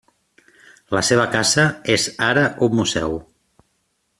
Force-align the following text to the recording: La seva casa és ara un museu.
La 0.97 1.01
seva 1.09 1.25
casa 1.35 1.65
és 1.97 2.07
ara 2.31 2.47
un 2.69 2.75
museu. 2.81 3.17